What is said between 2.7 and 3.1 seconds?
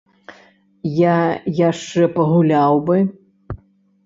бы.